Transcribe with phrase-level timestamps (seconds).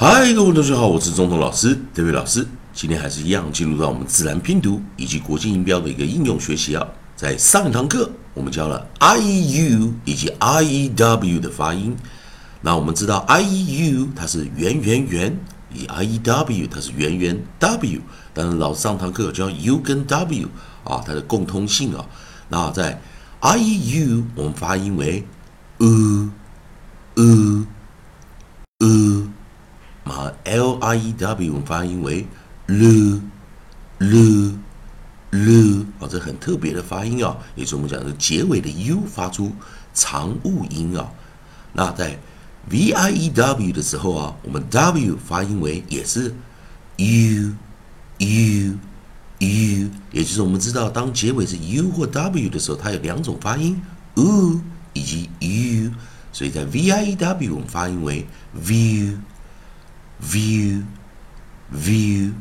[0.00, 2.46] 嗨，各位同学好，我是中通老师，这位老师。
[2.72, 6.86] 今天还是一样，进入到我们自然拼读以及国际音标的一个应用学习啊。
[7.16, 11.96] 在上一堂课，我们教了 i u 以及 i e w 的发音。
[12.60, 15.36] 那我们知道 i e u 它是圆圆圆，
[15.74, 18.00] 以 i e w 它是圆圆 w。
[18.32, 20.46] 但是老师上堂课教 u 跟 w
[20.84, 22.06] 啊，它的共通性啊。
[22.48, 23.02] 那在
[23.40, 25.26] i e u 我们发音为
[25.78, 26.30] u
[27.16, 27.66] u
[28.78, 29.26] u。
[30.10, 32.26] 啊，l i e w 我们发音为
[32.66, 33.20] l
[33.98, 34.58] l
[35.30, 39.52] l 啊，这很特别的发音啊，也是我们讲的结尾的 u 发出
[39.92, 41.10] 长物音啊。
[41.72, 42.18] 那在
[42.70, 46.34] v i e w 的时候啊，我们 w 发音为也是
[46.96, 47.52] u
[48.18, 48.74] u
[49.38, 53.80] u，也就是我们知道，当结尾是 u 或 w 的时候，它有两种发音
[54.14, 54.60] u
[54.94, 55.92] 以及 u，
[56.32, 58.26] 所以在 v i e w 我们发音为
[58.64, 59.16] view。
[60.20, 60.82] View,
[61.72, 62.32] view，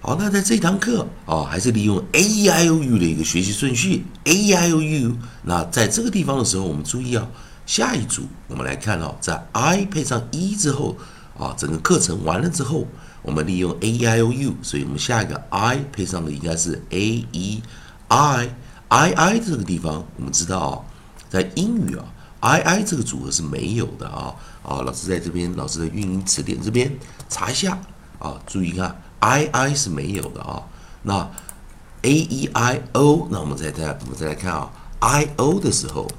[0.00, 4.06] 好，那在这堂课啊，还是利用 A E I O U 的一个学习顺序。
[4.24, 7.28] A E I O U，那在这个地方的时候，我们注意啊，
[7.66, 10.96] 下一组我们来看哦，在 I 配上 E 之后
[11.38, 12.86] 啊，整个课程完了之后，
[13.20, 17.62] 我们利用 A E I O U，所以我们下一个 I 配上的应该是 A E
[18.08, 18.48] I
[18.88, 20.80] I I 这个地方，我们知道啊，
[21.28, 22.04] 在英语啊。
[22.40, 24.80] I i 这个组合是没有的啊啊！
[24.82, 26.90] 老师在这边，老师的运音词典这边
[27.28, 27.78] 查一下
[28.18, 30.62] 啊，注意看 i i 是没有的啊。
[31.02, 31.30] 那
[32.02, 36.10] a e i o，那我们再再我们再来看啊，i o 的时候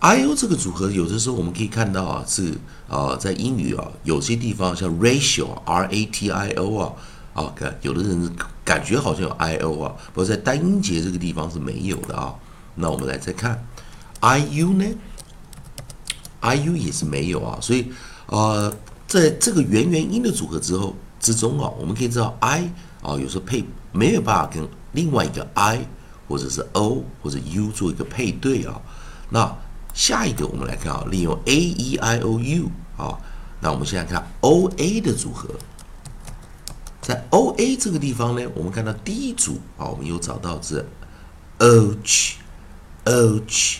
[0.00, 2.54] ，i o 这个组合有的时候我们可以看到啊，是
[2.88, 6.92] 啊，在英语啊，有些地方像 ratio r a t i o 啊
[7.34, 12.32] 啊，有的人感觉好像有 i o 啊，不过在单音节这个地方是没有的啊。
[12.76, 13.66] 那我们来再看
[14.20, 14.84] i u 呢
[16.40, 17.90] ？i u 也是没有啊，所以
[18.26, 18.72] 呃，
[19.06, 22.70] 在这个元元音的组合之后之中啊，我们可以知道 i
[23.02, 25.78] 啊，有时候配没有办法跟另外一个 i
[26.28, 28.80] 或者是 o 或者 u 做一个配对啊。
[29.30, 29.56] 那
[29.94, 33.18] 下一个我们来看啊，利用 a e i o u 啊，
[33.60, 35.48] 那我们现在看 o a 的组合，
[37.00, 40.84] 在 o a 这个地方呢，我们看到第一组啊，我们有找到是
[41.58, 42.34] o ch
[43.04, 43.78] o ch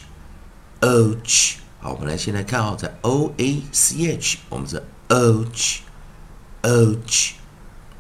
[0.81, 1.57] o ch。
[1.87, 5.83] 好，我们来先来看啊，在 o a c h，我们是 o ch
[6.63, 7.35] o ch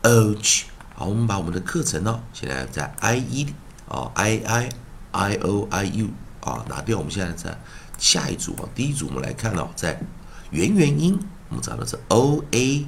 [0.03, 0.65] o ch。
[0.97, 3.47] 好，我们把我们的课程呢，现在在 i e
[3.87, 4.69] 啊 i i
[5.13, 6.09] i o i u
[6.41, 6.99] 啊拿掉。
[6.99, 7.57] 我们现在在
[7.97, 10.03] 下一组啊，第一组我们来看哦，在
[10.51, 11.17] 元元音，
[11.49, 12.85] 我们找的是 o a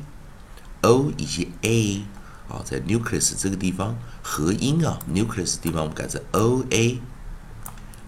[0.80, 2.02] o 以及 a
[2.48, 7.00] 啊，在 nucleus 这个地方合音啊，nucleus 地方我们改成 o a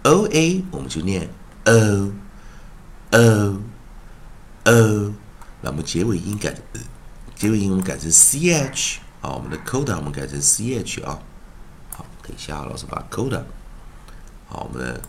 [0.03, 1.29] o a，我们就念
[1.63, 2.11] o。
[3.11, 3.61] O
[4.63, 5.13] o，
[5.61, 6.55] 那么结尾音改，
[7.35, 11.19] 结尾音我们改成 ch 啊，我们的 coda 我们改成 ch 啊。
[11.89, 13.43] 好，等一下老师把 coda，
[14.47, 15.01] 好，我们的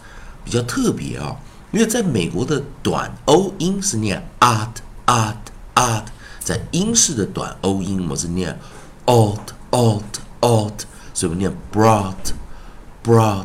[0.45, 1.37] 比较特别啊，
[1.71, 4.75] 因为在美国的短 o 音是念 art
[5.07, 5.37] art
[5.75, 6.05] art。
[6.41, 8.59] 在英式的短 o 音，我们是念
[9.05, 10.03] old old
[10.41, 10.73] old，
[11.13, 12.33] 所以我们念 brought
[13.05, 13.45] brought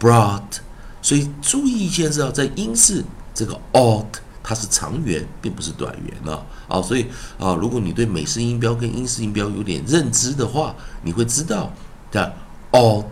[0.00, 0.60] brought。
[1.02, 3.04] 所以注意一件事啊，在英式
[3.34, 4.06] 这个 old
[4.42, 6.40] 它是长元，并不是短元呢。
[6.68, 7.06] 啊，所以
[7.38, 11.70] 啊，如果你对美式音标跟英式音标有点认知的话，你会知道
[12.10, 12.34] 在
[12.72, 13.04] old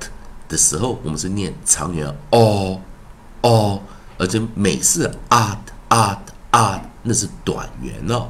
[0.49, 2.81] 的时候，我们是念长元哦
[3.43, 3.83] 哦
[4.19, 5.59] 而且美式 art
[5.89, 6.19] art
[6.53, 8.29] art 那是短元哦。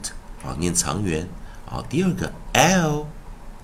[0.43, 1.29] 啊，念长元
[1.69, 1.83] 啊。
[1.87, 3.05] 第二个 L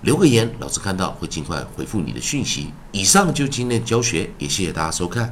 [0.00, 2.70] 留个言，老师看到会尽快回复你的讯息。
[2.92, 5.30] 以上就今天的教学，也谢谢大家收看。